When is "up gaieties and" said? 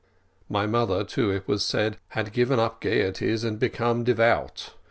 2.59-3.59